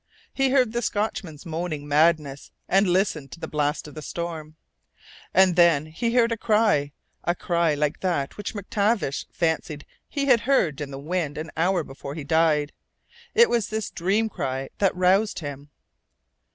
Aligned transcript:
He 0.33 0.49
heard 0.49 0.73
the 0.73 0.81
Scotchman's 0.81 1.45
moaning 1.45 1.87
madness 1.87 2.49
and 2.67 2.87
listened 2.89 3.31
to 3.33 3.39
the 3.39 3.47
blast 3.47 3.87
of 3.87 4.03
storm. 4.03 4.55
And 5.31 5.55
then 5.55 5.85
he 5.85 6.11
heard 6.15 6.31
a 6.31 6.37
cry 6.37 6.91
a 7.23 7.35
cry 7.35 7.75
like 7.75 7.99
that 7.99 8.35
which 8.35 8.55
MacTavish 8.55 9.27
fancied 9.31 9.85
he 10.09 10.25
had 10.25 10.39
heard 10.39 10.81
in 10.81 10.89
the 10.89 10.97
wind 10.97 11.37
an 11.37 11.51
hour 11.55 11.83
before 11.83 12.15
he 12.15 12.23
died. 12.23 12.71
It 13.35 13.47
was 13.47 13.67
this 13.67 13.91
dream 13.91 14.27
cry 14.27 14.69
that 14.79 14.95
roused 14.95 15.37
him. 15.37 15.69